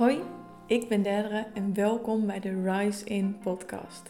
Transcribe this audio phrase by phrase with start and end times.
[0.00, 0.18] Hoi,
[0.66, 4.02] ik ben Derdere en welkom bij de Rise In podcast.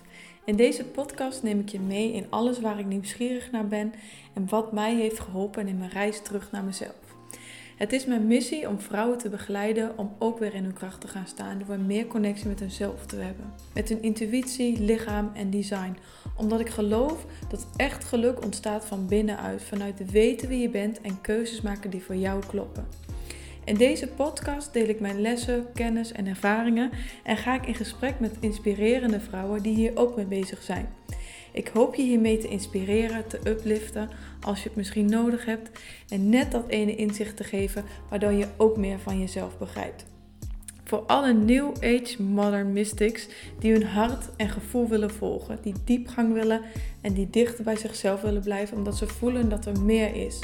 [0.44, 3.92] In deze podcast neem ik je mee in alles waar ik nieuwsgierig naar ben
[4.34, 7.16] en wat mij heeft geholpen in mijn reis terug naar mezelf.
[7.76, 11.08] Het is mijn missie om vrouwen te begeleiden om ook weer in hun kracht te
[11.08, 13.52] gaan staan door meer connectie met hunzelf te hebben.
[13.74, 15.96] Met hun intuïtie, lichaam en design.
[16.36, 21.20] Omdat ik geloof dat echt geluk ontstaat van binnenuit, vanuit weten wie je bent en
[21.20, 23.09] keuzes maken die voor jou kloppen.
[23.70, 26.90] In deze podcast deel ik mijn lessen, kennis en ervaringen
[27.22, 30.88] en ga ik in gesprek met inspirerende vrouwen die hier ook mee bezig zijn.
[31.52, 34.08] Ik hoop je hiermee te inspireren, te upliften
[34.40, 35.70] als je het misschien nodig hebt
[36.08, 40.04] en net dat ene inzicht te geven waardoor je ook meer van jezelf begrijpt.
[40.84, 46.32] Voor alle New Age Modern Mystics die hun hart en gevoel willen volgen, die diepgang
[46.32, 46.60] willen
[47.00, 50.38] en die dichter bij zichzelf willen blijven omdat ze voelen dat er meer is.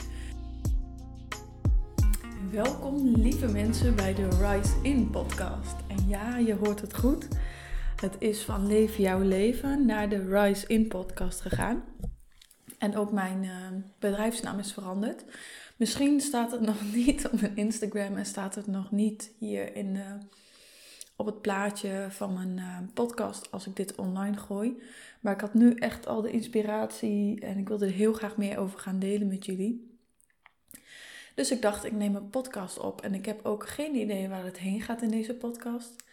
[2.50, 5.76] Welkom lieve mensen bij de Rise In podcast.
[5.88, 7.28] En ja, je hoort het goed.
[8.00, 11.84] Het is van Leef jouw leven naar de Rise In podcast gegaan.
[12.78, 13.50] En ook mijn uh,
[13.98, 15.24] bedrijfsnaam is veranderd.
[15.76, 19.94] Misschien staat het nog niet op mijn Instagram en staat het nog niet hier in,
[19.94, 20.14] uh,
[21.16, 24.82] op het plaatje van mijn uh, podcast als ik dit online gooi.
[25.20, 28.58] Maar ik had nu echt al de inspiratie en ik wilde er heel graag meer
[28.58, 29.95] over gaan delen met jullie.
[31.36, 33.00] Dus ik dacht, ik neem een podcast op.
[33.00, 36.04] En ik heb ook geen idee waar het heen gaat in deze podcast.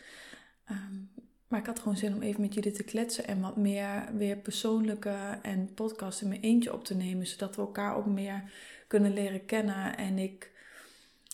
[0.71, 1.11] Um,
[1.47, 4.37] maar ik had gewoon zin om even met jullie te kletsen en wat meer weer
[4.37, 7.27] persoonlijke en podcast in mijn eentje op te nemen.
[7.27, 8.51] Zodat we elkaar ook meer
[8.87, 10.51] kunnen leren kennen en ik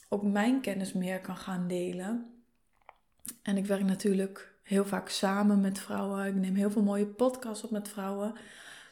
[0.10, 2.34] ook mijn kennis meer kan gaan delen.
[3.42, 6.26] En ik werk natuurlijk heel vaak samen met vrouwen.
[6.26, 8.34] Ik neem heel veel mooie podcasts op met vrouwen.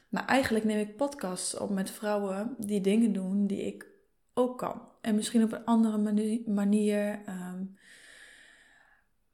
[0.09, 3.96] Maar eigenlijk neem ik podcasts op met vrouwen die dingen doen die ik
[4.38, 4.81] ook kan.
[5.02, 5.97] En misschien op een andere
[6.45, 7.19] manier.
[7.25, 7.63] Ehm,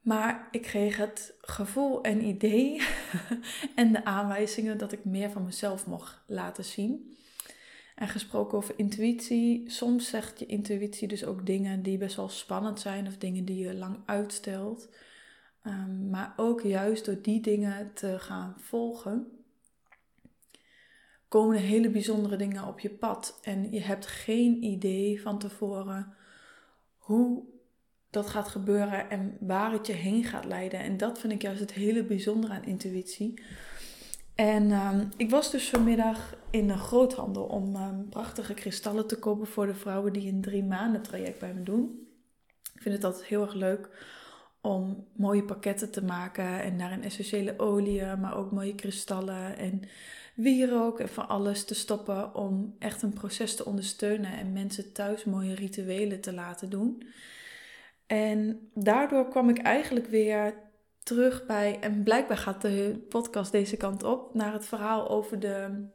[0.02, 2.81] maar ik kreeg het gevoel en idee
[3.75, 7.18] en de aanwijzingen dat ik meer van mezelf mocht laten zien.
[7.96, 9.69] En gesproken over intuïtie.
[9.69, 13.66] Soms zegt je intuïtie dus ook dingen die best wel spannend zijn of dingen die
[13.66, 14.90] je lang uitstelt.
[15.68, 19.43] Um, maar ook juist door die dingen te gaan volgen,
[21.34, 23.40] komen hele bijzondere dingen op je pad.
[23.42, 26.14] En je hebt geen idee van tevoren
[26.98, 27.44] hoe
[28.10, 30.80] dat gaat gebeuren en waar het je heen gaat leiden.
[30.80, 33.42] En dat vind ik juist het hele bijzondere aan intuïtie.
[34.36, 39.48] En um, ik was dus vanmiddag in een groothandel om um, prachtige kristallen te kopen
[39.48, 42.08] voor de vrouwen die een drie maanden traject bij me doen.
[42.74, 43.90] Ik vind het altijd heel erg leuk
[44.62, 49.82] om mooie pakketten te maken en daarin essentiële oliën, maar ook mooie kristallen en
[50.34, 55.24] wierook en van alles te stoppen om echt een proces te ondersteunen en mensen thuis
[55.24, 57.08] mooie rituelen te laten doen.
[58.08, 60.54] En daardoor kwam ik eigenlijk weer
[61.04, 65.88] terug bij, en blijkbaar gaat de podcast deze kant op, naar het verhaal over de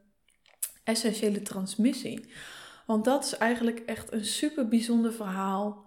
[0.85, 2.33] essentiële transmissie.
[2.87, 5.87] Want dat is eigenlijk echt een super bijzonder verhaal.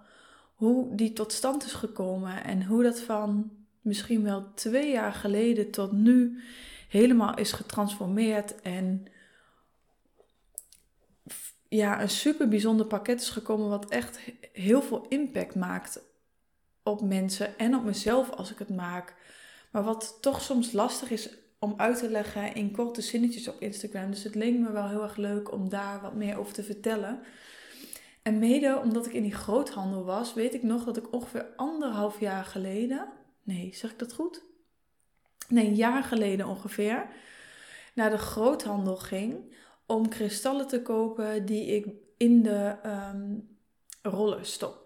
[0.56, 3.52] Hoe die tot stand is gekomen en hoe dat van
[3.82, 6.42] misschien wel twee jaar geleden tot nu
[6.92, 9.06] helemaal is getransformeerd en
[11.70, 14.20] ja, een super bijzonder pakket is gekomen wat echt
[14.54, 16.02] heel veel impact maakt
[16.84, 19.16] op mensen en op mezelf als ik het maak.
[19.72, 21.30] Maar wat toch soms lastig is
[21.60, 24.12] om uit te leggen in korte zinnetjes op Instagram.
[24.12, 27.20] Dus het leek me wel heel erg leuk om daar wat meer over te vertellen.
[28.22, 32.20] En mede omdat ik in die groothandel was, weet ik nog dat ik ongeveer anderhalf
[32.20, 33.08] jaar geleden.
[33.44, 34.50] Nee, zeg ik dat goed?
[35.52, 37.08] Nee, een jaar geleden ongeveer,
[37.94, 43.58] naar de groothandel ging om kristallen te kopen die ik in de um,
[44.02, 44.82] roller stop.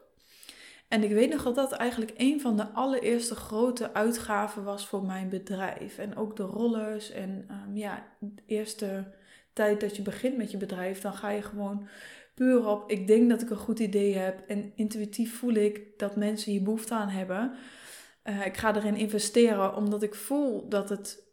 [0.88, 5.06] En ik weet nog dat dat eigenlijk een van de allereerste grote uitgaven was voor
[5.06, 5.98] mijn bedrijf.
[5.98, 7.12] En ook de rollers.
[7.12, 9.14] En um, ja, de eerste
[9.54, 11.88] tijd dat je begint met je bedrijf, dan ga je gewoon
[12.34, 12.92] puur op.
[12.92, 14.44] Ik denk dat ik een goed idee heb.
[14.48, 17.56] En intuïtief voel ik dat mensen hier behoefte aan hebben.
[18.26, 21.24] Uh, ik ga erin investeren omdat ik voel dat het,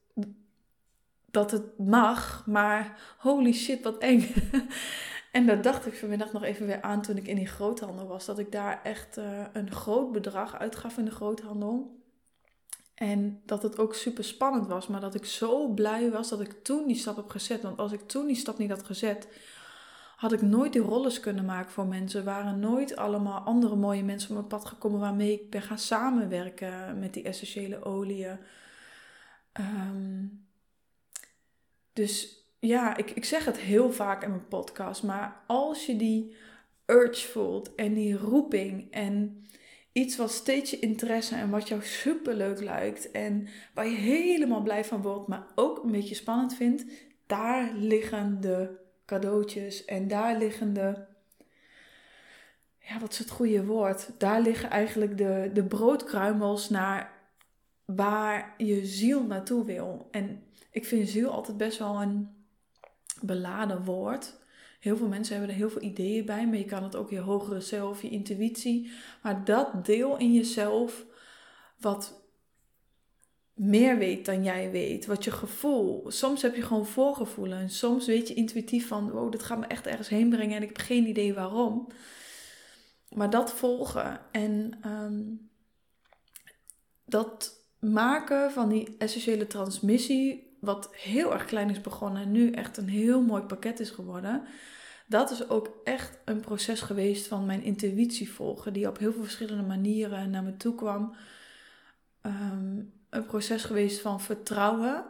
[1.30, 4.34] dat het mag, maar holy shit, wat eng.
[5.32, 8.24] en dat dacht ik vanmiddag nog even weer aan toen ik in die groothandel was.
[8.24, 12.00] Dat ik daar echt uh, een groot bedrag uitgaf in de groothandel.
[12.94, 16.64] En dat het ook super spannend was, maar dat ik zo blij was dat ik
[16.64, 17.62] toen die stap heb gezet.
[17.62, 19.28] Want als ik toen die stap niet had gezet,
[20.22, 22.24] had ik nooit die rollen kunnen maken voor mensen.
[22.24, 26.98] Waren nooit allemaal andere mooie mensen op mijn pad gekomen waarmee ik ben gaan samenwerken
[26.98, 28.38] met die essentiële oliën.
[29.60, 30.46] Um,
[31.92, 36.36] dus ja, ik, ik zeg het heel vaak in mijn podcast, maar als je die
[36.86, 39.46] urge voelt en die roeping en
[39.92, 44.62] iets wat steeds je interesse en wat jou super leuk lijkt en waar je helemaal
[44.62, 46.84] blij van wordt, maar ook een beetje spannend vindt,
[47.26, 50.94] daar liggen de cadeautjes en daar liggen de,
[52.78, 54.10] ja, wat is het goede woord?
[54.18, 57.20] Daar liggen eigenlijk de, de broodkruimels naar
[57.84, 60.08] waar je ziel naartoe wil.
[60.10, 62.28] En ik vind ziel altijd best wel een
[63.20, 64.40] beladen woord.
[64.80, 67.18] Heel veel mensen hebben er heel veel ideeën bij, maar je kan het ook je
[67.18, 68.90] hogere zelf, je intuïtie.
[69.22, 71.04] Maar dat deel in jezelf
[71.78, 72.21] wat
[73.62, 76.10] meer weet dan jij weet, wat je gevoel.
[76.10, 79.66] Soms heb je gewoon voorgevoelen en soms weet je intuïtief van, wow, dit gaat me
[79.66, 81.86] echt ergens heen brengen en ik heb geen idee waarom.
[83.08, 85.22] Maar dat volgen en ehm,
[87.04, 92.76] dat maken van die essentiële transmissie, wat heel erg klein is begonnen en nu echt
[92.76, 94.42] een heel mooi pakket is geworden.
[95.06, 99.22] Dat is ook echt een proces geweest van mijn intuïtie volgen, die op heel veel
[99.22, 101.14] verschillende manieren naar me toe kwam.
[103.32, 105.04] Ehm, proces geweest van vertrouwen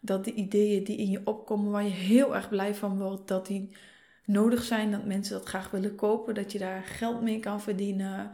[0.00, 3.46] dat de ideeën die in je opkomen, waar je heel erg blij van wordt, dat
[3.46, 3.76] die
[4.24, 8.30] nodig zijn, dat mensen dat graag willen kopen, dat je daar geld mee kan verdienen,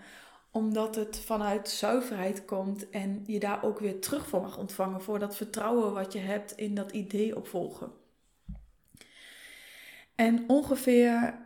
[0.50, 5.18] omdat het vanuit zuiverheid komt en je daar ook weer terug voor mag ontvangen voor
[5.18, 7.92] dat vertrouwen wat je hebt in dat idee opvolgen.
[10.14, 11.38] En ongeveer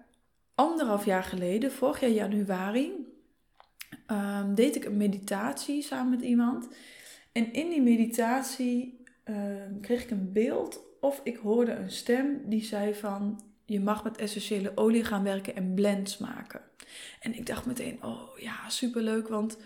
[0.55, 2.93] anderhalf jaar geleden, vorig jaar januari,
[4.06, 6.69] um, deed ik een meditatie samen met iemand.
[7.38, 12.64] En in die meditatie ehm, kreeg ik een beeld of ik hoorde een stem die
[12.64, 16.61] zei van je mag met essentiële olie gaan werken en blends maken.
[17.20, 19.58] En ik dacht meteen, oh ja, superleuk, want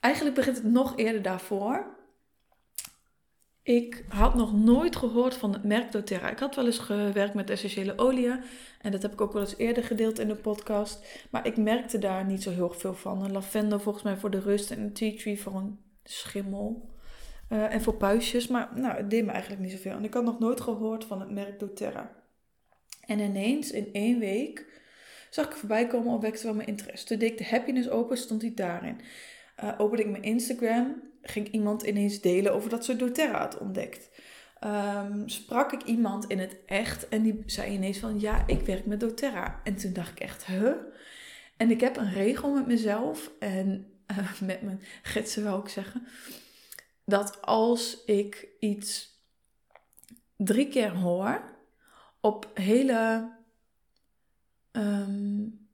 [0.00, 1.94] eigenlijk begint het nog eerder daarvoor.
[3.62, 6.30] Ik had nog nooit gehoord van het merk doTERRA.
[6.30, 8.42] Ik had wel eens gewerkt met essentiële oliën.
[8.80, 11.26] En dat heb ik ook wel eens eerder gedeeld in de podcast.
[11.30, 13.24] Maar ik merkte daar niet zo heel veel van.
[13.24, 16.94] Een lavendel volgens mij voor de rust en een tea tree voor een schimmel.
[17.52, 18.46] Uh, en voor puistjes.
[18.46, 19.92] Maar nou, het deed me eigenlijk niet zoveel.
[19.92, 22.10] En ik had nog nooit gehoord van het merk doTERRA.
[23.06, 24.66] En ineens in één week
[25.30, 27.06] zag ik voorbij komen op wekte van mijn interesse.
[27.06, 29.00] Toen deed ik de happiness open, stond hij daarin.
[29.64, 34.10] Uh, opende ik mijn Instagram, ging iemand ineens delen over dat ze doTERRA had ontdekt.
[34.64, 38.86] Um, sprak ik iemand in het echt en die zei ineens van ja, ik werk
[38.86, 39.60] met doTERRA.
[39.64, 40.72] En toen dacht ik echt, huh?
[41.56, 46.06] En ik heb een regel met mezelf en uh, met mijn gidsen wil ik zeggen,
[47.04, 49.14] dat als ik iets
[50.36, 51.54] drie keer hoor
[52.20, 53.30] op hele
[54.72, 55.66] um,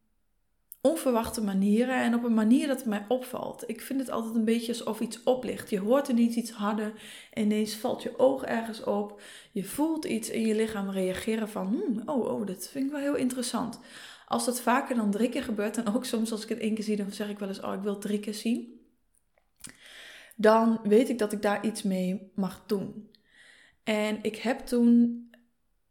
[0.83, 3.65] onverwachte manieren en op een manier dat het mij opvalt.
[3.67, 5.71] Ik vind het altijd een beetje alsof iets oplicht.
[5.71, 6.93] Je hoort er niet iets harder
[7.33, 9.21] en ineens valt je oog ergens op.
[9.53, 13.01] Je voelt iets in je lichaam reageren van, hmm, oh, oh, dat vind ik wel
[13.01, 13.81] heel interessant.
[14.33, 16.85] Als dat vaker dan drie keer gebeurt, en ook soms als ik het één keer
[16.85, 18.81] zie, dan zeg ik wel eens, oh, ik wil drie keer zien.
[20.37, 23.11] Dan weet ik dat ik daar iets mee mag doen.
[23.85, 25.21] En ik heb toen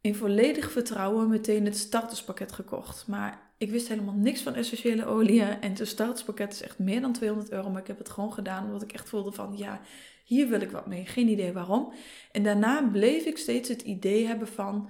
[0.01, 3.07] in volledig vertrouwen meteen het starterspakket gekocht.
[3.07, 5.61] Maar ik wist helemaal niks van essentiële oliën.
[5.61, 7.69] En het starterspakket is echt meer dan 200 euro.
[7.69, 9.81] Maar ik heb het gewoon gedaan omdat ik echt voelde van ja,
[10.25, 11.05] hier wil ik wat mee.
[11.05, 11.93] Geen idee waarom.
[12.31, 14.89] En daarna bleef ik steeds het idee hebben van...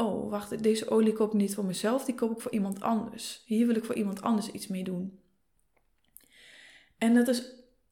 [0.00, 2.04] Oh, wacht, deze olie koop ik niet voor mezelf.
[2.04, 3.42] Die koop ik voor iemand anders.
[3.46, 5.20] Hier wil ik voor iemand anders iets mee doen.
[6.98, 7.42] En dat is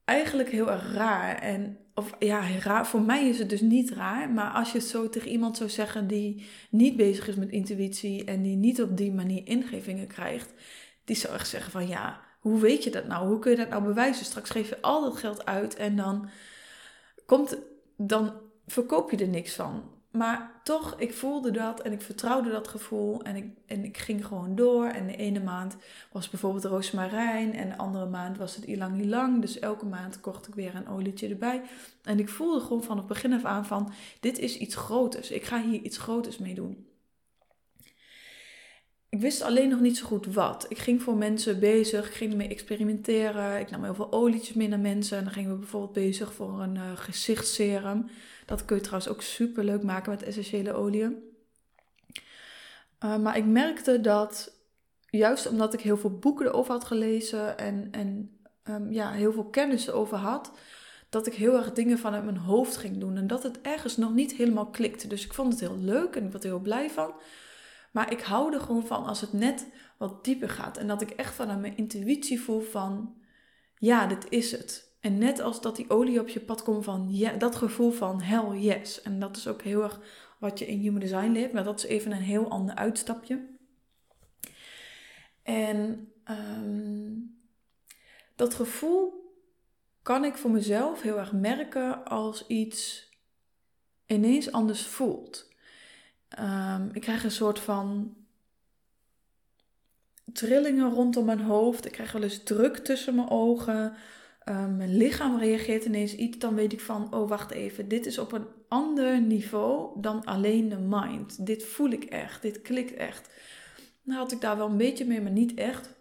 [0.05, 1.35] eigenlijk heel erg raar.
[1.35, 4.29] En of ja, raar, voor mij is het dus niet raar.
[4.29, 8.23] Maar als je het zo tegen iemand zou zeggen die niet bezig is met intuïtie
[8.23, 10.53] en die niet op die manier ingevingen krijgt,
[11.03, 13.27] die zou echt zeggen van ja, hoe weet je dat nou?
[13.27, 14.25] Hoe kun je dat nou bewijzen?
[14.25, 16.29] Straks geef je al dat geld uit en dan
[17.25, 17.57] komt,
[17.97, 18.33] dan
[18.67, 19.96] verkoop je er niks van.
[20.17, 23.21] Maar toch, ik voelde dat en ik vertrouwde dat gevoel.
[23.21, 24.85] En ik, en ik ging gewoon door.
[24.85, 25.75] En de ene maand
[26.11, 27.53] was bijvoorbeeld roosmarijn.
[27.53, 29.41] En de andere maand was het ilang ilang.
[29.41, 31.61] Dus elke maand kocht ik weer een olietje erbij.
[32.03, 33.91] En ik voelde gewoon vanaf begin af aan van...
[34.19, 35.31] Dit is iets groters.
[35.31, 36.87] Ik ga hier iets groters mee doen.
[39.09, 40.65] Ik wist alleen nog niet zo goed wat.
[40.69, 43.59] Ik ging voor mensen bezig, ik ging ermee experimenteren.
[43.59, 45.17] Ik nam heel veel olietjes mee naar mensen.
[45.17, 48.09] En dan gingen we bijvoorbeeld bezig voor een uh, gezichtsserum.
[48.47, 51.23] Dat kun je trouwens ook super leuk maken met essentiële oliën.
[53.03, 54.53] Uh, maar ik merkte dat,
[55.09, 59.45] juist omdat ik heel veel boeken erover had gelezen en, en um, ja, heel veel
[59.49, 60.51] kennis erover had,
[61.09, 63.17] dat ik heel erg dingen vanuit mijn hoofd ging doen.
[63.17, 65.07] En dat het ergens nog niet helemaal klikte.
[65.07, 67.13] Dus ik vond het heel leuk en ik was er heel blij van.
[67.91, 70.77] Maar ik hou er gewoon van als het net wat dieper gaat.
[70.77, 73.15] En dat ik echt vanuit mijn intuïtie voel van,
[73.77, 74.86] ja, dit is het.
[75.07, 78.57] En net als dat die olie op je pad komt van, dat gevoel van hell
[78.59, 79.01] yes.
[79.01, 79.99] En dat is ook heel erg
[80.37, 81.53] wat je in Human Design leert.
[81.53, 83.45] Maar dat is even een heel ander uitstapje.
[85.43, 87.39] En um,
[88.35, 89.31] dat gevoel
[90.01, 93.09] kan ik voor mezelf heel erg merken als iets
[94.05, 95.53] ineens anders voelt.
[96.29, 98.15] Ehm, ik krijg een soort van
[100.33, 101.85] trillingen rondom mijn hoofd.
[101.85, 103.95] Ik krijg wel eens druk tussen mijn ogen.
[104.47, 106.37] Ehm, mijn lichaam reageert ineens iets.
[106.37, 110.69] Dan weet ik van, oh wacht even, dit is op een ander niveau dan alleen
[110.69, 111.45] de mind.
[111.45, 113.29] Dit voel ik echt, dit klikt echt.
[114.01, 115.95] Nou had ik daar wel een beetje mee, maar niet echt.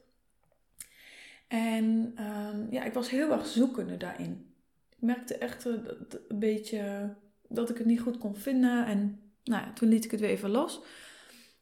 [1.49, 4.55] En ehm, ja, ik was heel erg zoekende daarin.
[4.91, 7.15] Ik merkte echt een beetje
[7.49, 8.87] dat ik het niet goed kon vinden.
[8.87, 10.81] En nou toen liet ik het weer even los.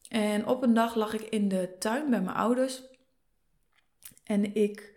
[0.09, 2.83] En op een dag lag ik in de tuin bij mijn ouders.
[4.25, 4.94] En ik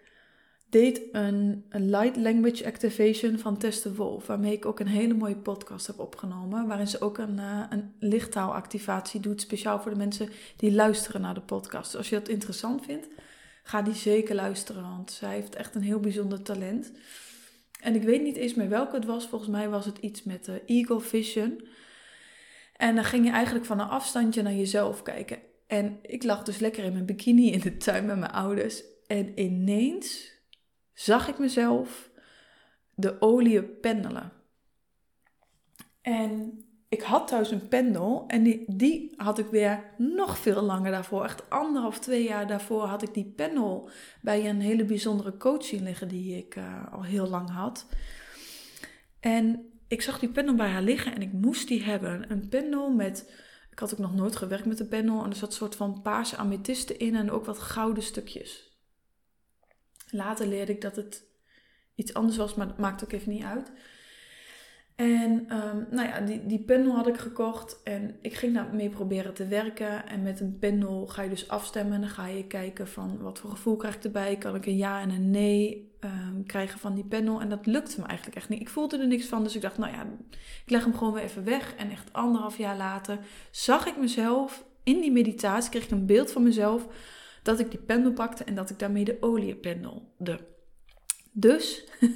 [0.70, 4.28] deed een, een Light Language Activation van Tess Wolf.
[4.28, 6.68] Waarmee ik ook een hele mooie podcast heb opgenomen.
[6.68, 9.42] Waarin ze ook een, uh, een lichttaalactivatie doet.
[9.42, 11.92] Speciaal voor de mensen die luisteren naar de podcast.
[11.92, 13.08] Dus als je dat interessant vindt,
[13.64, 14.82] ga die zeker luisteren.
[14.82, 16.92] Want zij heeft echt een heel bijzonder talent.
[17.82, 19.28] En ik weet niet eens meer welke het was.
[19.28, 21.68] Volgens mij was het iets met de Eagle Vision.
[22.76, 25.40] En dan ging je eigenlijk van een afstandje naar jezelf kijken.
[25.68, 28.84] En ik lag dus lekker in mijn bikini in de tuin met mijn ouders.
[29.08, 30.36] En ineens
[31.00, 32.10] zag ik mezelf
[32.96, 34.32] de olie pendelen.
[36.02, 40.92] En ik had thuis een pendel en die, die had ik weer nog veel langer
[40.92, 41.24] daarvoor.
[41.24, 43.90] Echt anderhalf, twee jaar daarvoor had ik die pendel
[44.22, 47.88] bij een hele bijzondere coaching liggen die ik uh, al heel lang had.
[49.20, 52.32] En ik zag die pendel bij haar liggen en ik moest die hebben.
[52.32, 53.32] Een pendel met,
[53.72, 56.02] ik had ook nog nooit gewerkt met een pendel en er zat een soort van
[56.02, 58.67] paarse amethysten in en ook wat gouden stukjes.
[60.10, 61.26] Later leerde ik dat het
[61.96, 63.72] iets anders was, maar dat maakt ook even niet uit.
[64.98, 69.48] En um, nou ja, die, die had ik gekocht en ik ging daarmee proberen te
[69.48, 70.08] werken.
[70.08, 73.40] En met een pendel ga je dus afstemmen en dan ga je kijken van wat
[73.40, 74.38] voor gevoel krijg ik erbij.
[74.38, 77.42] Kan ik een ja en een nee um, krijgen van die pendel?
[77.42, 78.62] En dat lukte me eigenlijk echt niet.
[78.62, 80.06] Ik voelde er niks van, dus ik dacht nou ja,
[80.66, 81.76] ik leg hem gewoon weer even weg.
[81.76, 83.20] En echt anderhalf jaar later
[83.52, 86.88] zag ik mezelf in die meditatie, kreeg ik een beeld van mezelf
[87.48, 90.40] dat ik die pendel pakte en dat ik daarmee de olie pendelde.
[91.32, 91.84] Dus...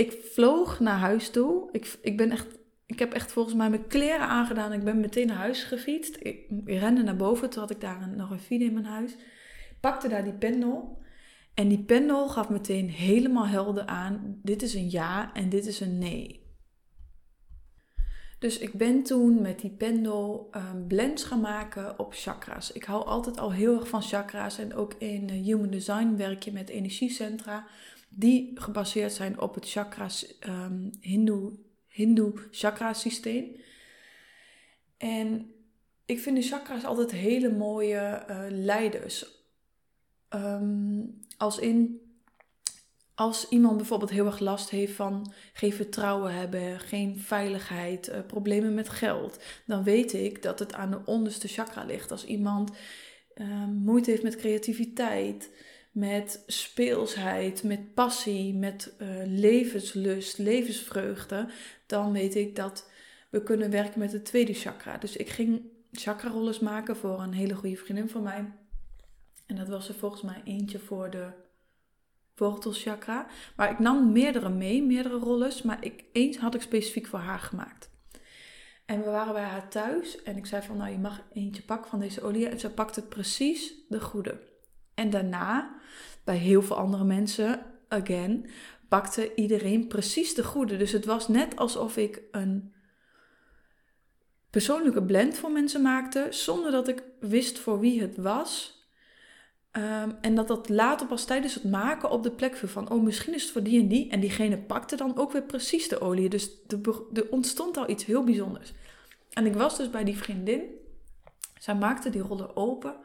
[0.00, 1.68] Ik vloog naar huis toe.
[1.72, 2.46] Ik, ik, ben echt,
[2.86, 4.72] ik heb echt volgens mij mijn kleren aangedaan.
[4.72, 6.16] Ik ben meteen naar huis gefietst.
[6.20, 7.50] Ik, rende naar boven.
[7.50, 9.16] Toen had ik daar een, nog een file in mijn huis.
[9.80, 10.98] Pakte daar die pendel.
[11.54, 14.40] En die pendel gaf meteen helemaal helder aan.
[14.42, 16.39] Dit is een ja en dit is een nee.
[18.40, 22.72] Dus ik ben toen met die pendel um, blends gaan maken op chakra's.
[22.72, 24.58] Ik hou altijd al heel erg van chakra's.
[24.58, 27.66] En ook in Human Design werk je met energiecentra
[28.08, 31.52] die gebaseerd zijn op het chakras, um, Hindoe,
[31.86, 33.56] Hindoe chakra systeem.
[34.96, 35.54] En
[36.04, 39.26] ik vind de chakras altijd hele mooie uh, leiders.
[40.28, 41.02] Ehm,
[41.36, 42.00] als in,
[43.20, 48.74] als iemand bijvoorbeeld heel erg last heeft van geen vertrouwen hebben, geen veiligheid, uh, problemen
[48.74, 52.10] met geld, dan weet ik dat het aan de onderste chakra ligt.
[52.10, 52.70] Als iemand
[53.34, 55.50] uh, moeite heeft met creativiteit,
[55.92, 61.48] met speelsheid, met passie, met uh, levenslust, levensvreugde,
[61.86, 62.90] dan weet ik dat
[63.30, 64.98] we kunnen werken met het tweede chakra.
[64.98, 65.62] Dus ik ging
[65.92, 68.52] chakrarolles maken voor een hele goede vriendin van mij.
[69.46, 71.48] En dat was er volgens mij eentje voor de
[72.40, 73.26] wortelchakra.
[73.56, 75.62] Maar ik nam meerdere mee, meerdere rolles.
[75.62, 77.90] Maar ik, eens had ik specifiek voor haar gemaakt.
[78.86, 80.22] En we waren bij haar thuis.
[80.22, 82.48] En ik zei van, nou je mag eentje pakken van deze olie.
[82.48, 84.40] En ze pakte precies de goede.
[84.94, 85.80] En daarna,
[86.24, 88.50] bij heel veel andere mensen, again,
[88.88, 90.76] pakte iedereen precies de goede.
[90.76, 92.72] Dus het was net alsof ik een
[94.50, 98.79] persoonlijke blend voor mensen maakte, zonder dat ik wist voor wie het was.
[99.70, 103.02] Ehm, en dat dat later pas tijdens het maken op de plek viel van, oh
[103.02, 104.10] misschien is het voor die en die.
[104.10, 106.28] En diegene pakte dan ook weer precies de olie.
[106.28, 106.50] Dus
[107.12, 108.72] er ontstond al iets heel bijzonders.
[109.32, 110.62] En ik was dus bij die vriendin.
[111.58, 112.96] Zij maakte die rollen open.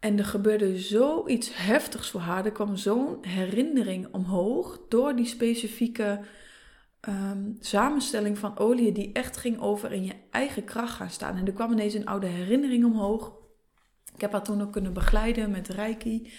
[0.00, 2.44] En er gebeurde zoiets heftigs voor haar.
[2.44, 6.20] Er kwam zo'n herinnering omhoog door die specifieke
[7.00, 11.36] ehm, samenstelling van olie die echt ging over in je eigen kracht gaan staan.
[11.36, 13.40] En er kwam ineens een oude herinnering omhoog.
[14.14, 16.32] Ik heb haar toen ook kunnen begeleiden met reiki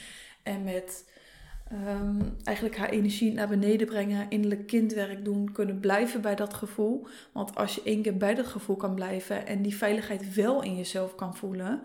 [0.44, 1.12] en met
[1.68, 7.08] ehm, eigenlijk haar energie naar beneden brengen, innerlijk kindwerk doen, kunnen blijven bij dat gevoel.
[7.34, 10.76] Want als je één keer bij dat gevoel kan blijven en die veiligheid wel in
[10.76, 11.84] jezelf kan voelen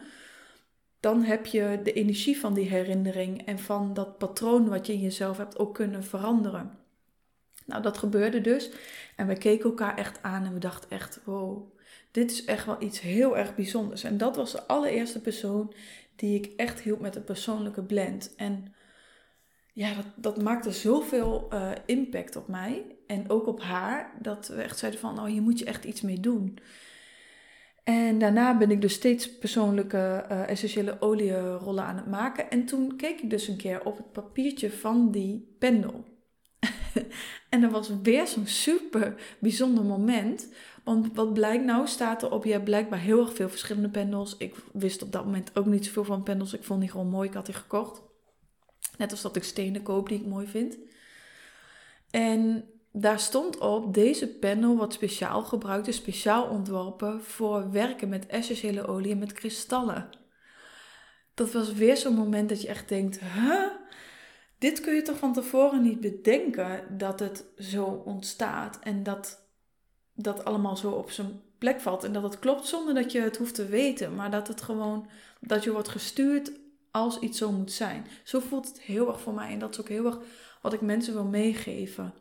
[1.00, 5.00] dan heb je de energie van die herinnering en van dat patroon wat je in
[5.00, 6.78] jezelf hebt ook kunnen veranderen.
[7.66, 8.70] Nou, dat gebeurde dus.
[9.16, 11.77] En we keken elkaar echt aan en we dachten echt, wow,
[12.10, 14.04] dit is echt wel iets heel erg bijzonders.
[14.04, 15.72] En dat was de allereerste persoon
[16.16, 18.34] die ik echt hielp met een persoonlijke blend.
[18.36, 18.74] En
[19.72, 22.96] ja, dat, dat maakte zoveel uh, impact op mij.
[23.06, 24.12] En ook op haar.
[24.20, 26.58] Dat we echt zeiden van, oh, hier moet je echt iets mee doen.
[27.84, 32.50] En daarna ben ik dus steeds persoonlijke uh, essentiële olierollen aan het maken.
[32.50, 36.04] En toen keek ik dus een keer op het papiertje van die pendel.
[37.48, 40.48] en dat was weer zo'n super bijzonder moment.
[40.84, 44.36] Want wat blijkt nou, staat er op, je hebt blijkbaar heel erg veel verschillende pendels.
[44.36, 46.52] Ik wist op dat moment ook niet zoveel van pendels.
[46.52, 48.02] Ik vond die gewoon mooi, ik had die gekocht.
[48.98, 50.78] Net als dat ik stenen koop die ik mooi vind.
[52.10, 58.26] En daar stond op, deze pendel wordt speciaal gebruikt, is speciaal ontworpen voor werken met
[58.26, 60.08] essentiële olie en met kristallen.
[61.34, 63.70] Dat was weer zo'n moment dat je echt denkt, huh?
[64.58, 69.46] Dit kun je toch van tevoren niet bedenken dat het zo ontstaat en dat
[70.14, 73.36] dat allemaal zo op zijn plek valt en dat het klopt zonder dat je het
[73.36, 75.08] hoeft te weten, maar dat het gewoon
[75.40, 76.52] dat je wordt gestuurd
[76.90, 78.06] als iets zo moet zijn.
[78.24, 80.18] Zo voelt het heel erg voor mij en dat is ook heel erg
[80.62, 82.14] wat ik mensen wil meegeven.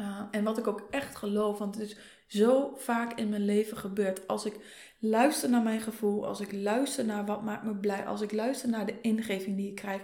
[0.00, 1.96] Uh, en wat ik ook echt geloof, want het is
[2.26, 4.28] zo vaak in mijn leven gebeurd.
[4.28, 4.56] Als ik
[4.98, 8.68] luister naar mijn gevoel, als ik luister naar wat maakt me blij, als ik luister
[8.68, 10.02] naar de ingeving die ik krijg,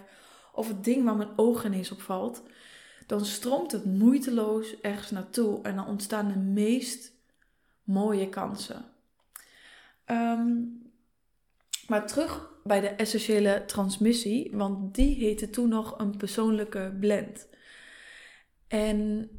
[0.52, 2.42] of het ding waar mijn ogen ineens op valt,
[3.06, 7.12] dan stroomt het moeiteloos ergens naartoe en dan ontstaan de meest
[7.84, 8.84] mooie kansen.
[10.06, 10.80] Um,
[11.88, 17.48] maar terug bij de essentiële transmissie, want die heette toen nog een persoonlijke blend.
[18.68, 19.30] En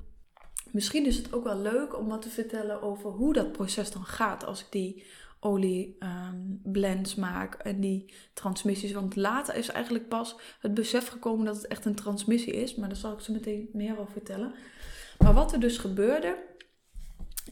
[0.71, 4.05] misschien is het ook wel leuk om wat te vertellen over hoe dat proces dan
[4.05, 5.05] gaat als ik die
[5.43, 8.91] olie um, blends maak en die transmissies.
[8.91, 12.87] Want later is eigenlijk pas het besef gekomen dat het echt een transmissie is, maar
[12.87, 14.53] daar zal ik zo meteen meer over vertellen.
[15.19, 16.37] Maar wat er dus gebeurde,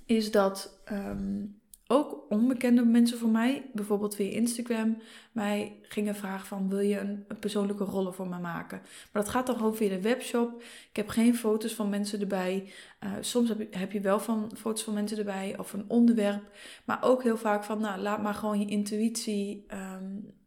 [0.06, 1.44] is dat ehm,
[1.92, 4.98] ook onbekende mensen voor mij, bijvoorbeeld via Instagram,
[5.32, 8.82] mij gingen vragen van wil je een, persoonlijke rollen voor me maken.
[9.12, 10.62] Maar dat gaat dan gewoon via de webshop.
[10.90, 12.72] Ik heb geen foto's van mensen erbij.
[13.04, 16.52] Uh, soms heb je, wel van foto's van mensen erbij of een onderwerp.
[16.86, 19.66] Maar ook heel vaak van nou laat maar gewoon je intuïtie.
[19.74, 20.40] Um,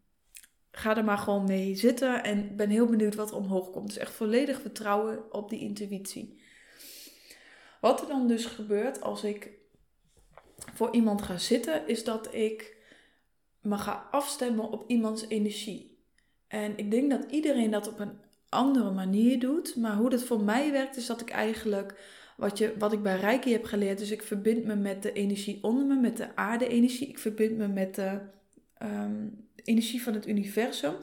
[0.70, 3.86] ga er maar gewoon mee zitten en ben heel benieuwd wat er omhoog komt.
[3.86, 6.42] Dus echt volledig vertrouwen op die intuïtie.
[7.80, 9.62] Wat er dan dus gebeurt als ik
[10.74, 12.76] voor iemand ga zitten, is dat ik
[13.60, 15.98] me ga afstemmen op iemands energie.
[16.48, 19.76] En ik denk dat iedereen dat op een andere manier doet.
[19.76, 22.00] Maar hoe dat voor mij werkt, is dat ik eigenlijk
[22.36, 23.98] wat, je, wat ik bij Reiki heb geleerd.
[23.98, 27.08] Dus ik verbind me met de energie onder me, met de aarde-energie.
[27.08, 28.18] Ik verbind me met de
[28.78, 29.26] ehm,
[29.64, 30.94] energie van het universum.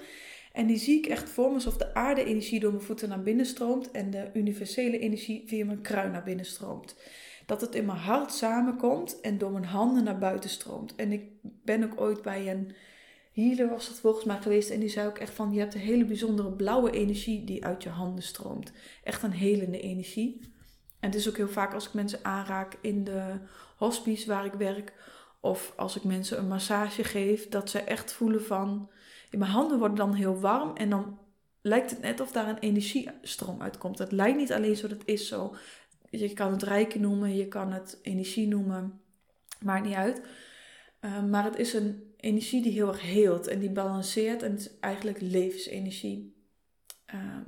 [0.53, 3.91] En die zie ik echt voor alsof de aarde-energie door mijn voeten naar binnen stroomt
[3.91, 6.95] en de universele energie via mijn kruin naar binnen stroomt
[7.51, 10.95] dat het in mijn hart samenkomt en door mijn handen naar buiten stroomt.
[10.95, 12.75] En ik ben ook ooit bij een
[13.33, 15.79] healer, was dat volgens mij geweest, en die zei ook echt van, je hebt een
[15.79, 18.71] hele bijzondere blauwe energie die uit je handen stroomt.
[19.03, 20.41] Echt een helende energie.
[20.99, 23.39] En het is ook heel vaak als ik mensen aanraak in de
[23.77, 24.93] hospice waar ik werk,
[25.39, 28.89] of als ik mensen een massage geef, dat ze echt voelen van,
[29.29, 31.19] in mijn handen worden dan heel warm en dan
[31.61, 33.97] lijkt het net of daar een energiestroom uitkomt.
[33.97, 35.55] Het lijkt niet alleen zo, dat is zo
[36.19, 39.01] je kan het rijken noemen, je kan het energie noemen,
[39.59, 40.21] maakt niet uit.
[40.99, 44.59] Ehm, maar het is een energie die heel erg heelt en die balanceert en het
[44.59, 46.35] is eigenlijk levensenergie.
[47.05, 47.41] Ehm,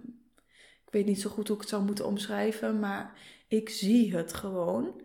[0.85, 4.33] ik weet niet zo goed hoe ik het zou moeten omschrijven, maar ik zie het
[4.33, 5.01] gewoon.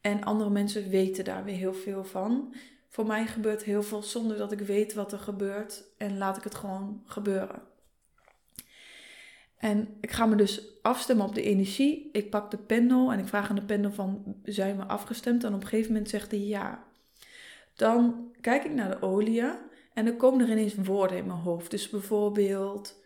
[0.00, 2.54] En andere mensen weten daar weer heel veel van.
[2.88, 6.44] Voor mij gebeurt heel veel zonder dat ik weet wat er gebeurt en laat ik
[6.44, 7.62] het gewoon gebeuren.
[9.62, 12.08] En ik ga me dus afstemmen op de energie.
[12.12, 15.44] Ik pak de pendel en ik vraag aan de pendel van, zijn we afgestemd?
[15.44, 16.84] En op een gegeven moment zegt hij ja.
[17.74, 19.42] Dan kijk ik naar de olie
[19.94, 21.70] en dan komen er ineens woorden in mijn hoofd.
[21.70, 23.02] Dus bijvoorbeeld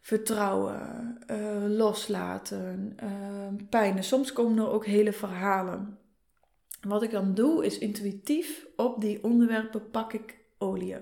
[0.00, 3.96] vertrouwen, uh, loslaten, uh, pijn.
[3.96, 5.98] En soms komen er ook hele verhalen.
[6.80, 10.96] Wat ik dan doe is intuïtief op die onderwerpen pak ik olie.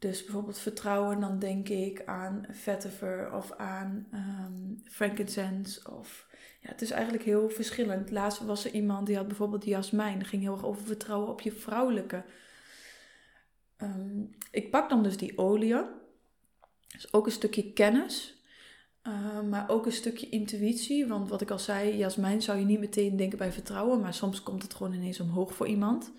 [0.00, 5.90] Dus bijvoorbeeld vertrouwen, dan denk ik aan vetiver of aan um, frankincense.
[5.92, 6.26] Of,
[6.60, 8.10] ja, het is eigenlijk heel verschillend.
[8.10, 10.18] Laatst was er iemand die had bijvoorbeeld jasmijn.
[10.18, 12.24] Dat ging heel erg over vertrouwen op je vrouwelijke.
[13.78, 15.76] Um, ik pak dan dus die olie.
[16.88, 18.42] Dus ook een stukje kennis.
[19.02, 21.06] Uh, maar ook een stukje intuïtie.
[21.06, 24.00] Want wat ik al zei, jasmijn zou je niet meteen denken bij vertrouwen.
[24.00, 26.12] Maar soms komt het gewoon ineens omhoog voor iemand.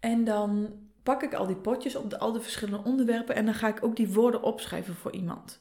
[0.00, 3.54] En dan pak ik al die potjes op de, al de verschillende onderwerpen en dan
[3.54, 5.60] ga ik ook die woorden opschrijven voor iemand.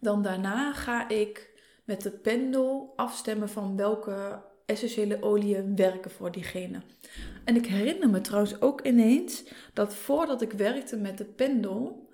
[0.00, 1.50] Dan daarna ga ik
[1.84, 6.80] met de pendel afstemmen van welke essentiële oliën werken voor diegene.
[7.44, 12.10] En ik herinner me trouwens ook ineens dat voordat ik werkte met de pendel,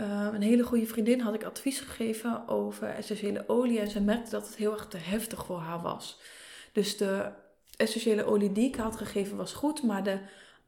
[0.00, 3.80] uh, een hele goede vriendin had ik advies gegeven over essentiële olie.
[3.80, 6.20] En ze merkte dat het heel erg te heftig voor haar was.
[6.72, 7.32] Dus de
[7.76, 10.18] essentiële olie die ik had gegeven was goed, maar de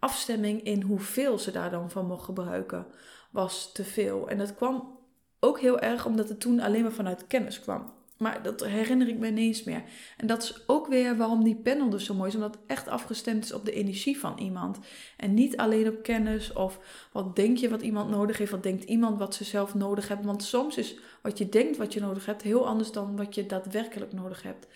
[0.00, 2.86] afstemming in hoeveel ze daar dan van mocht gebruiken
[3.30, 4.28] was te veel.
[4.28, 4.98] En dat kwam
[5.40, 7.92] ook heel erg omdat het toen alleen maar vanuit kennis kwam.
[8.20, 9.82] Maar dat herinner ik me ineens meer.
[10.16, 12.34] En dat is ook weer waarom die panel dus zo mooi is.
[12.34, 14.78] Omdat het echt afgestemd is op de energie van iemand.
[15.16, 16.78] En niet alleen op kennis of
[17.12, 18.50] wat denk je wat iemand nodig heeft.
[18.50, 20.26] Wat denkt iemand wat ze zelf nodig hebben.
[20.26, 23.46] Want soms is wat je denkt wat je nodig hebt heel anders dan wat je
[23.46, 24.66] daadwerkelijk nodig hebt.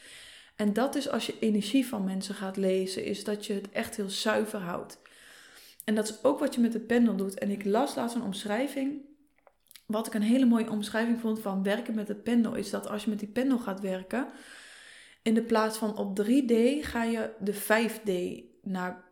[0.57, 3.05] En dat is als je energie van mensen gaat lezen.
[3.05, 4.99] Is dat je het echt heel zuiver houdt.
[5.85, 7.39] En dat is ook wat je met de panel doet.
[7.39, 9.03] En ik las laatst een omschrijving
[9.87, 13.05] wat ik een hele mooie omschrijving vond van werken met de pendel, is dat als
[13.05, 14.29] je met die pendel gaat werken,
[15.23, 19.05] in de plaats van op 3D ga je de 5D naar,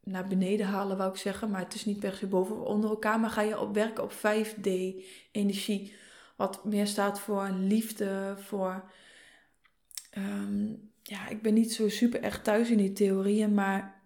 [0.00, 1.50] naar beneden halen, wou ik zeggen.
[1.50, 4.02] Maar het is niet per se boven of onder elkaar, maar ga je op werken
[4.02, 4.70] op 5D
[5.32, 5.94] energie.
[6.36, 8.90] Wat meer staat voor liefde, voor.
[10.10, 14.01] Ehm, ja, ik ben niet zo super echt thuis in die theorieën, maar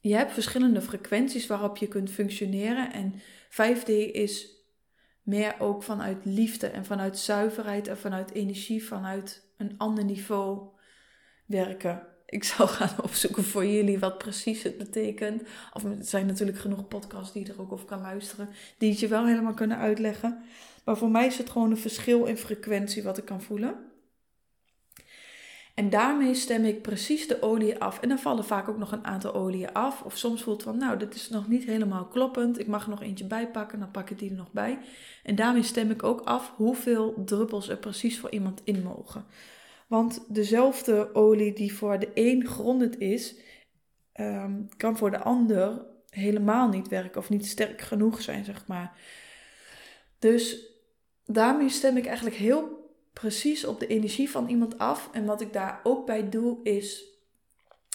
[0.00, 2.92] je hebt verschillende frequenties waarop je kunt functioneren.
[2.92, 3.14] En
[3.50, 4.58] 5D is
[5.22, 10.68] meer ook vanuit liefde en vanuit zuiverheid en vanuit energie, vanuit een ander niveau
[11.46, 12.02] werken.
[12.26, 15.42] Ik zal gaan opzoeken voor jullie wat precies het betekent.
[15.72, 19.00] Of er zijn natuurlijk genoeg podcasts die je er ook over kan luisteren, die het
[19.00, 20.42] je wel helemaal kunnen uitleggen.
[20.84, 23.89] Maar voor mij is het gewoon een verschil in frequentie wat ik kan voelen.
[25.80, 28.00] En daarmee stem ik precies de olie af.
[28.00, 30.02] En dan vallen vaak ook nog een aantal oliën af.
[30.02, 32.58] Of soms voelt van, nou, dit is nog niet helemaal kloppend.
[32.58, 34.78] Ik mag er nog eentje bij pakken, dan pak ik die er nog bij.
[35.22, 39.24] En daarmee stem ik ook af hoeveel druppels er precies voor iemand in mogen.
[39.86, 43.36] Want dezelfde olie die voor de een grondend is,
[44.12, 48.92] ehm, kan voor de ander helemaal niet werken of niet sterk genoeg zijn, zeg maar.
[50.18, 50.66] Dus
[51.26, 52.79] daarmee stem ik eigenlijk heel
[53.20, 55.08] precies op de energie van iemand af.
[55.12, 57.04] En wat ik daar ook bij doe is,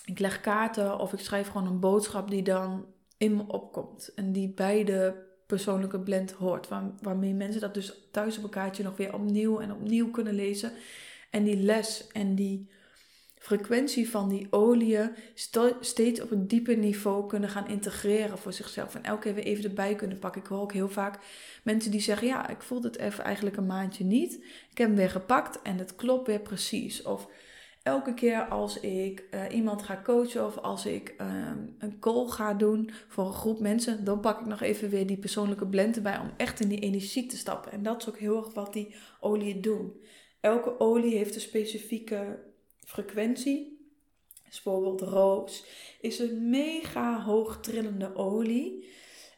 [0.05, 2.85] ik leg kaarten of ik schrijf gewoon een boodschap die dan
[3.17, 4.11] in me opkomt.
[4.15, 5.13] En die bij de
[5.47, 6.67] persoonlijke blend hoort.
[6.67, 10.33] Waar, waarmee mensen dat dus thuis op een kaartje nog weer opnieuw en opnieuw kunnen
[10.33, 10.71] lezen.
[11.31, 12.69] En die les en die
[13.45, 15.15] frequentie van die oliën
[15.79, 18.95] steeds op een dieper niveau kunnen gaan integreren voor zichzelf.
[18.95, 20.41] En elke keer weer even erbij kunnen pakken.
[20.41, 21.19] Ik hoor ook heel vaak
[21.63, 24.33] mensen die zeggen: Ja, ik voel het even eigenlijk een maandje niet.
[24.71, 27.01] Ik heb hem weer gepakt en het klopt weer precies.
[27.01, 27.27] Of
[27.83, 31.27] elke keer als ik uh, iemand ga coachen of als ik uh,
[31.79, 35.17] een call ga doen voor een groep mensen, dan pak ik nog even weer die
[35.17, 37.71] persoonlijke blend erbij om echt in die energie te stappen.
[37.71, 39.93] En dat is ook heel erg wat die oliën doen.
[40.39, 42.44] Elke olie heeft een specifieke
[42.85, 43.75] frequentie.
[44.43, 45.65] Dus bijvoorbeeld roos
[46.01, 48.93] is een mega hoog trillende olie.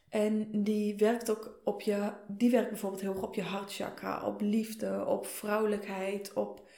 [0.09, 4.41] En die werkt ook op je, die werkt bijvoorbeeld heel erg op je hartchakra, op
[4.41, 6.69] liefde, op vrouwelijkheid, op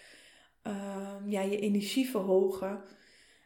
[0.62, 2.84] ehm, ja, je energie verhogen.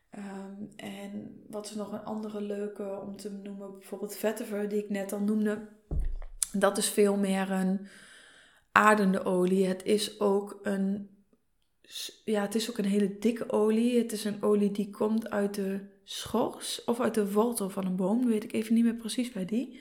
[0.09, 3.71] Ehm, en wat is nog een andere leuke om te noemen?
[3.71, 5.67] Bijvoorbeeld vetiver, die ik net al noemde.
[6.51, 7.87] Dat is veel meer een
[8.71, 9.65] aardende olie.
[9.67, 11.12] Het is ook een
[12.25, 13.97] ja, het is ook een hele dikke olie.
[13.97, 17.95] Het is een olie die komt uit de schors of uit de wortel van een
[17.95, 18.21] boom.
[18.21, 19.79] Dat weet ik even niet meer precies bij die.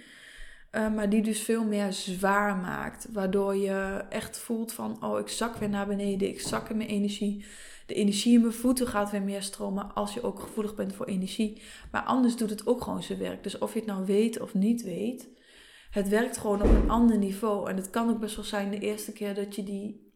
[0.72, 3.08] Uh, maar die dus veel meer zwaar maakt.
[3.12, 6.28] Waardoor je echt voelt van, oh, ik zak weer naar beneden.
[6.28, 7.44] Ik zak in mijn energie.
[7.86, 11.06] De energie in mijn voeten gaat weer meer stromen als je ook gevoelig bent voor
[11.06, 11.62] energie.
[11.90, 13.42] Maar anders doet het ook gewoon zijn werk.
[13.42, 15.28] Dus of je het nou weet of niet weet,
[15.90, 17.70] het werkt gewoon op een ander niveau.
[17.70, 20.11] En het kan ook best wel zijn de eerste keer dat je die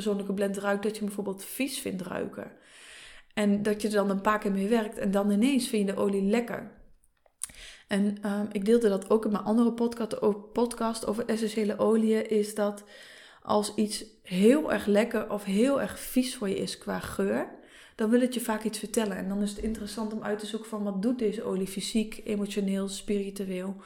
[0.00, 2.52] persoonlijke blend ruikt, dat je bijvoorbeeld vies vindt ruiken.
[3.34, 5.94] En dat je er dan een paar keer mee werkt en dan ineens vind je
[5.94, 6.70] de olie lekker.
[7.88, 10.18] En uh, ik deelde dat ook in mijn andere podcast,
[10.52, 12.84] podcast over essentiële oliën, is dat
[13.42, 17.48] als iets heel erg lekker of heel erg vies voor je is qua geur,
[17.94, 19.16] dan wil het je vaak iets vertellen.
[19.16, 22.20] En dan is het interessant om uit te zoeken van wat doet deze olie fysiek,
[22.24, 23.76] emotioneel, spiritueel,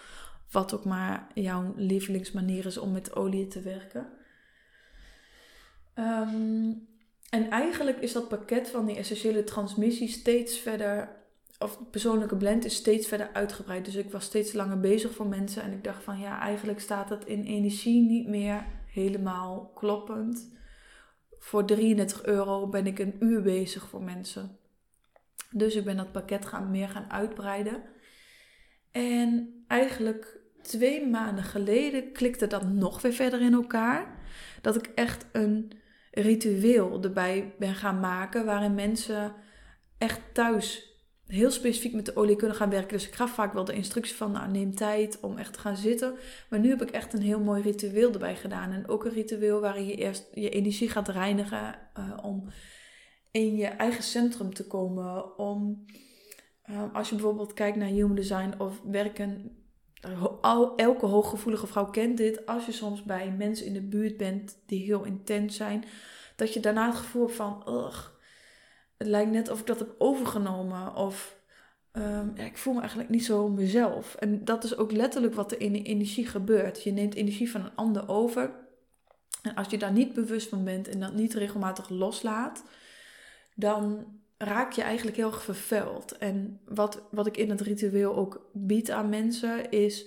[0.51, 4.07] wat ook maar jouw lievelingsmanier is om met olie te werken.
[5.95, 6.73] Ehm,
[7.31, 11.09] en eigenlijk is dat pakket van die essentiële transmissie steeds verder,
[11.59, 13.85] of de persoonlijke blend is steeds verder uitgebreid.
[13.85, 17.09] Dus ik was steeds langer bezig voor mensen en ik dacht van ja, eigenlijk staat
[17.09, 20.53] dat in energie niet meer helemaal kloppend.
[21.39, 24.59] Voor 33 euro ben ik een uur bezig voor mensen.
[25.51, 27.83] Dus ik ben dat pakket gaan, meer gaan uitbreiden.
[28.91, 34.19] En eigenlijk twee maanden geleden klikte dat nog weer verder in elkaar.
[34.61, 35.73] Dat ik echt een
[36.15, 39.35] ritueel erbij ben gaan maken waarin mensen
[39.99, 40.93] echt thuis
[41.27, 42.93] heel specifiek met de olie kunnen gaan werken.
[42.93, 45.77] Dus ik ga vaak wel de instructie van, nou, neem tijd om echt te gaan
[45.77, 46.15] zitten.
[46.51, 48.73] Maar nu heb ik echt een heel mooi ritueel erbij gedaan.
[48.73, 52.49] En ook een ritueel waarin je eerst je energie gaat reinigen uh, om
[53.31, 55.39] in je eigen centrum te komen.
[55.39, 55.85] Om,
[56.71, 59.64] uh, als je bijvoorbeeld kijkt naar human design of werken
[60.77, 62.47] elke hooggevoelige vrouw kent dit.
[62.47, 65.85] Als je soms bij mensen in de buurt bent die heel intens zijn,
[66.37, 67.63] dat je daarna het gevoel hebt van,
[68.97, 70.95] het lijkt net of ik dat heb overgenomen.
[70.95, 71.37] Of
[71.93, 74.15] um, ja, ik voel me eigenlijk niet zo mezelf.
[74.15, 76.83] En dat is ook letterlijk wat er in de energie gebeurt.
[76.83, 78.51] Je neemt energie van een ander over.
[79.43, 82.65] En als je daar niet bewust van bent en dat niet regelmatig loslaat,
[83.55, 84.07] dan
[84.39, 86.19] raak je eigenlijk heel erg vervuild.
[86.19, 90.07] En wat, wat ik in het ritueel ook bied aan mensen is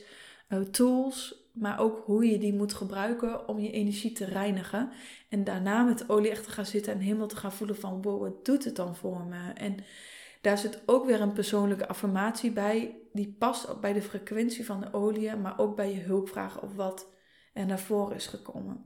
[0.50, 4.92] uh, tools, maar ook hoe je die moet gebruiken om je energie te reinigen.
[5.30, 8.22] En daarna met olie echt te gaan zitten en helemaal te gaan voelen van wow,
[8.22, 9.52] wat doet het dan voor me?
[9.54, 9.76] En
[10.42, 13.02] daar zit ook weer een persoonlijke affirmatie bij.
[13.14, 17.14] Die past bij de frequentie van de olie, maar ook bij je hulpvragen of wat
[17.54, 18.86] er naar voren is gekomen.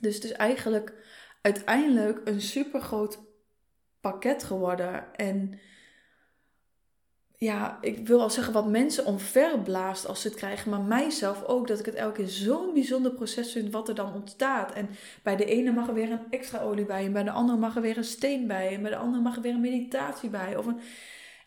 [0.00, 0.94] Dus het is eigenlijk
[1.42, 3.27] uiteindelijk een super groot
[4.00, 5.14] pakket geworden.
[5.16, 5.58] En
[7.38, 11.66] ja, ik wil al zeggen wat mensen omverblaast als ze het krijgen, maar mijzelf ook.
[11.66, 14.72] Dat ik het elke keer zo'n bijzonder proces vind wat er dan ontstaat.
[14.72, 14.88] En
[15.22, 17.76] bij de ene mag er weer een extra olie bij, en bij de andere mag
[17.76, 20.56] er weer een steen bij, en bij de andere mag er weer een meditatie bij,
[20.56, 20.80] of een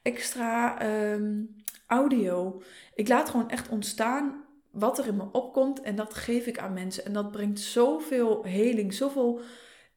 [0.02, 1.44] extra ehm,
[1.88, 2.62] audio.
[2.96, 6.74] Ik laat gewoon echt ontstaan wat er in me opkomt en dat geef ik aan
[6.74, 7.06] mensen.
[7.06, 9.40] En dat brengt zoveel heling, zoveel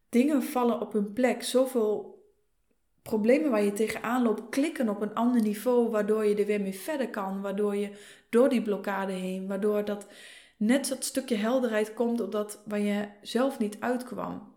[0.09, 2.14] dingen vallen op hun plek, zoveel
[3.09, 6.75] problemen waar je tegenaan loopt klikken op een ander niveau, waardoor je er weer mee
[6.75, 7.91] verder kan, waardoor je
[8.29, 10.07] door die blokkade heen, waardoor dat
[10.57, 14.53] net dat stukje helderheid komt op dat waar je zelf niet uitkwam.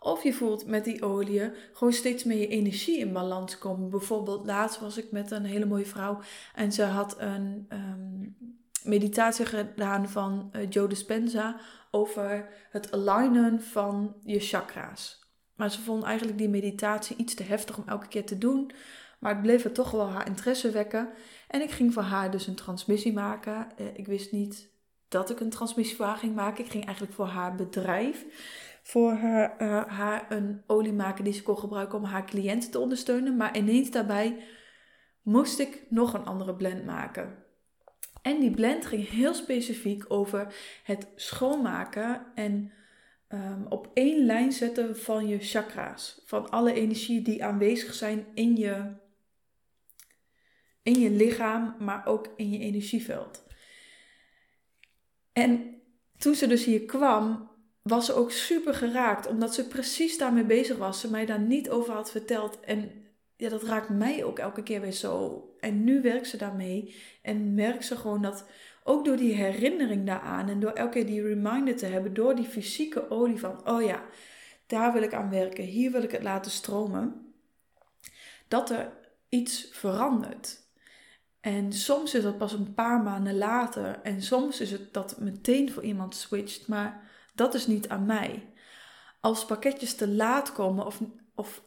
[0.00, 3.90] Of je voelt met die olie gewoon steeds meer je energie in balans komen.
[3.90, 6.20] Bijvoorbeeld laatst was ik met een hele mooie vrouw
[6.54, 8.36] en ze had een um,
[8.84, 15.19] meditatie gedaan van uh, Joe Dispenza over het alignen van je chakra's.
[15.60, 18.70] Maar ze vond eigenlijk die meditatie iets te heftig om elke keer te doen.
[19.18, 21.08] Maar het bleef toch wel haar interesse wekken.
[21.48, 23.66] En ik ging voor haar dus een transmissie maken.
[23.76, 24.70] Eh, ik wist niet
[25.08, 26.64] dat ik een transmissie voor haar ging maken.
[26.64, 28.24] Ik ging eigenlijk voor haar bedrijf.
[28.82, 32.78] Voor haar, uh, haar een olie maken die ze kon gebruiken om haar cliënten te
[32.78, 33.36] ondersteunen.
[33.36, 34.44] Maar ineens daarbij
[35.22, 37.44] moest ik nog een andere blend maken.
[38.22, 42.72] En die blend ging heel specifiek over het schoonmaken en
[43.32, 46.22] um, op één lijn zetten van je chakra's.
[46.24, 48.92] Van alle energieën die aanwezig zijn in je,
[50.82, 53.44] in je lichaam, maar ook in je energieveld.
[55.32, 55.80] En
[56.18, 57.50] toen ze dus hier kwam,
[57.82, 61.00] was ze ook super geraakt, omdat ze precies daarmee bezig was.
[61.00, 62.60] Ze mij daar niet over had verteld.
[62.60, 62.90] En
[63.36, 65.44] ja, dat raakt mij ook elke keer weer zo.
[65.60, 68.48] En nu werkt ze daarmee en merkt ze gewoon dat
[68.84, 72.44] ook door die herinnering daaraan en door elke keer die reminder te hebben, door die
[72.44, 74.04] fysieke olie van, oh ja,
[74.66, 77.34] daar wil ik aan werken, hier wil ik het laten stromen,
[78.48, 78.92] dat er
[79.28, 80.68] iets verandert.
[81.40, 85.72] En soms is dat pas een paar maanden later en soms is het dat meteen
[85.72, 88.52] voor iemand switcht, maar dat is niet aan mij.
[89.20, 91.00] Als pakketjes te laat komen of,
[91.34, 91.62] of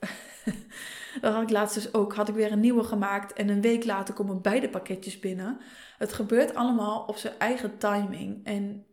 [1.21, 3.85] dat had ik laatst dus ook, had ik weer een nieuwe gemaakt en een week
[3.85, 5.59] later komen beide pakketjes binnen.
[5.97, 8.45] Het gebeurt allemaal op zijn eigen timing.
[8.45, 8.85] En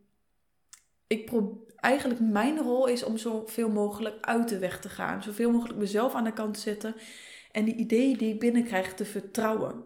[1.07, 5.23] ik probeer, eigenlijk mijn rol is om zoveel mogelijk uit de weg te gaan.
[5.23, 6.95] Zoveel mogelijk mezelf aan de kant te zetten.
[7.51, 9.83] En die ideeën die ik binnenkrijg te vertrouwen.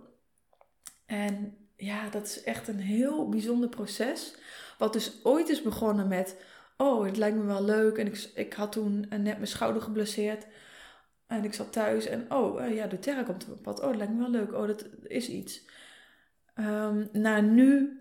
[1.05, 4.35] En ja, dat is echt een heel bijzonder proces.
[4.77, 6.43] Wat dus ooit is begonnen met...
[6.77, 7.97] Oh, het lijkt me wel leuk.
[7.97, 10.45] En ik, ik had toen net mijn schouder geblesseerd.
[11.27, 13.79] En ik zat thuis en oh, uh, ja, de Terra komt op pad.
[13.79, 14.53] Oh, dat lijkt me wel leuk.
[14.53, 15.65] Oh, dat is iets.
[16.55, 17.99] Um, naar nu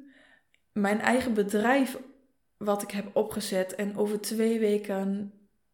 [0.73, 1.99] mijn eigen bedrijf
[2.57, 3.75] wat ik heb opgezet.
[3.75, 5.33] En over twee weken,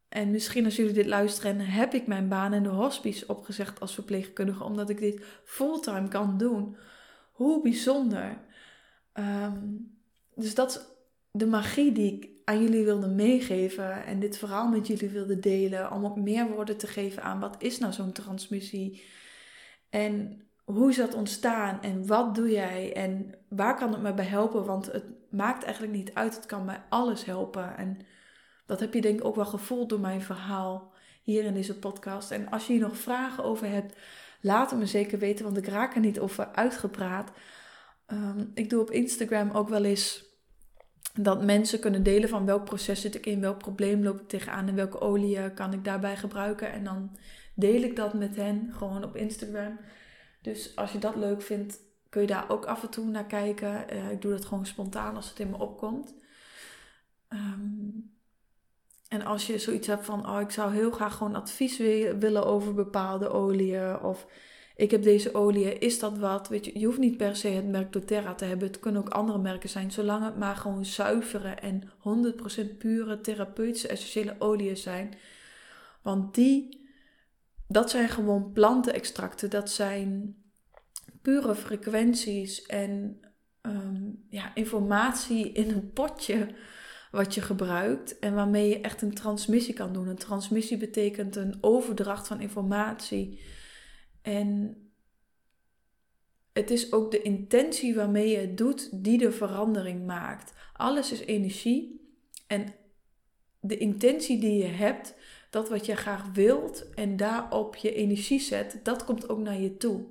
[0.08, 3.94] en misschien als jullie dit luisteren, heb ik mijn baan in de hospice opgezegd als
[3.94, 4.64] verpleegkundige.
[4.64, 6.76] Omdat ik dit fulltime kan doen.
[7.32, 8.38] Hoe bijzonder.
[9.14, 9.98] Um,
[10.34, 10.80] dus dat is
[11.30, 15.92] de magie die ik aan jullie wilde meegeven en dit verhaal met jullie wilde delen,
[15.92, 19.02] om ook meer woorden te geven aan wat is nou zo'n transmissie
[19.90, 24.24] en hoe is dat ontstaan en wat doe jij en waar kan het me bij
[24.24, 27.98] helpen, want het maakt eigenlijk niet uit, het kan bij alles helpen en
[28.66, 32.30] dat heb je denk ik ook wel gevoeld door mijn verhaal hier in deze podcast.
[32.30, 33.96] En als je hier nog vragen over hebt,
[34.40, 37.30] laat het me zeker weten, want ik raak er niet over uitgepraat.
[38.06, 40.29] Ehm, ik doe op Instagram ook wel eens
[41.14, 44.68] dat mensen kunnen delen van welk proces zit ik in, welk probleem loop ik tegenaan
[44.68, 46.73] en welke olie kan ik daarbij gebruiken.
[46.73, 47.16] En dan
[47.55, 49.79] deel ik dat met hen gewoon op Instagram.
[50.42, 53.88] Dus als je dat leuk vindt, kun je daar ook af en toe naar kijken.
[53.88, 56.14] Eh, ik doe dat gewoon spontaan als het in me opkomt.
[57.29, 57.88] Ehm,
[59.09, 61.77] en als je zoiets hebt van, oh, ik zou heel graag gewoon advies
[62.18, 64.01] willen over bepaalde oliën.
[64.01, 64.27] Of
[64.80, 66.48] ik heb deze olie, is dat wat?
[66.48, 68.68] Weet je, je hoeft niet per se het merk doTERRA te hebben.
[68.68, 71.82] Het kunnen ook andere merken zijn, zolang het maar gewoon zuivere en
[72.72, 75.14] 100% pure therapeutische essentiële oliën zijn.
[76.02, 76.88] Want die,
[77.68, 79.50] dat zijn gewoon plantenextracten.
[79.50, 80.36] Dat zijn
[81.22, 83.20] pure frequenties en
[83.60, 86.48] ehm, ja, informatie in een potje
[87.10, 90.08] wat je gebruikt en waarmee je echt een transmissie kan doen.
[90.08, 93.40] Een transmissie betekent een overdracht van informatie.
[94.22, 94.76] En
[96.52, 100.52] het is ook de intentie waarmee je het doet die de verandering maakt.
[100.72, 102.00] Alles is energie
[102.46, 102.74] en
[103.61, 105.14] de intentie die je hebt,
[105.50, 109.76] dat wat je graag wilt en daarop je energie zet, dat komt ook naar je
[109.76, 110.04] toe.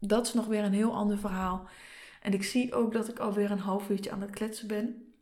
[0.00, 1.68] Dat is nog weer een heel ander verhaal.
[2.22, 5.12] En ik zie ook dat ik alweer een half uurtje aan het kletsen ben.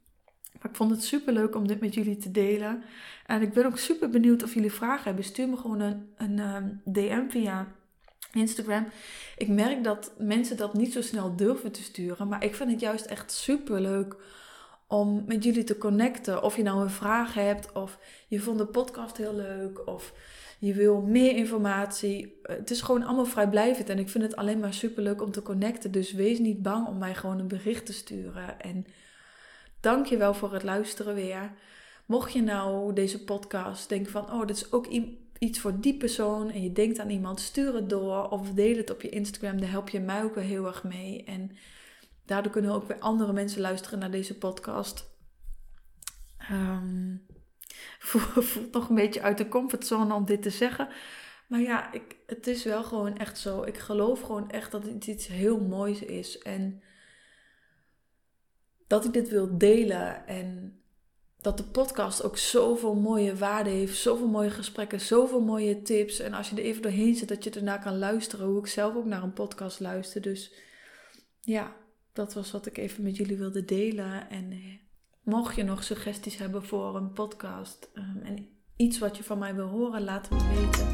[0.60, 2.82] Maar ik vond het super leuk om dit met jullie te delen.
[3.26, 5.24] En ik ben ook super benieuwd of jullie vragen hebben.
[5.24, 7.74] Stuur me gewoon een, een DM ehm, via
[8.32, 8.86] Instagram.
[9.36, 12.28] Ik merk dat mensen dat niet zo snel durven te sturen.
[12.28, 14.16] Maar ik vind het juist echt super leuk
[14.86, 16.42] om met jullie te connecten.
[16.42, 20.12] Of je nou een vraag hebt, of je vond de podcast heel leuk, of
[20.58, 22.40] je wil meer informatie.
[22.42, 25.42] Het is gewoon allemaal vrijblijvend en ik vind het alleen maar super leuk om te
[25.42, 25.90] connecten.
[25.90, 28.60] Dus wees niet bang om mij gewoon een bericht te sturen.
[28.60, 28.86] En
[29.80, 31.52] dank je wel voor het luisteren weer.
[32.06, 34.86] Mocht je nou deze podcast denken van, oh, dit is ook
[35.38, 38.90] iets voor die persoon en je denkt aan iemand, stuur het door of deel het
[38.90, 39.60] op je Instagram.
[39.60, 41.24] Daar help je mij ook heel erg mee.
[41.24, 41.56] En
[42.24, 45.04] daardoor kunnen ook weer andere mensen luisteren naar deze podcast.
[46.52, 47.26] Um,
[47.98, 50.88] voelt nog een beetje uit de comfortzone om dit te zeggen.
[51.46, 53.62] Maar ja, ik, het is wel gewoon echt zo.
[53.62, 56.38] Ik geloof gewoon echt dat het iets heel moois is.
[56.38, 56.82] En
[58.86, 60.26] dat ik dit wil delen.
[60.26, 60.80] En
[61.46, 63.98] dat de podcast ook zoveel mooie waarde heeft.
[63.98, 66.18] Zoveel mooie gesprekken, zoveel mooie tips.
[66.18, 68.46] En als je er even doorheen zit, dat je ernaar kan luisteren.
[68.46, 70.22] Hoe ik zelf ook naar een podcast luister.
[70.22, 70.52] Dus
[71.40, 71.76] ja,
[72.12, 74.30] dat was wat ik even met jullie wilde delen.
[74.30, 74.58] En eh,
[75.22, 77.90] mocht je nog suggesties hebben voor een podcast.
[77.94, 80.88] Um, en iets wat je van mij wil horen, laat me weten.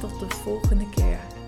[0.00, 1.39] Tot de volgende keer.